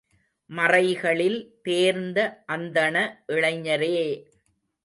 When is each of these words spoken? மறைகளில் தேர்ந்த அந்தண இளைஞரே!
மறைகளில் 0.49 1.37
தேர்ந்த 1.61 2.19
அந்தண 2.45 2.95
இளைஞரே! 3.27 3.95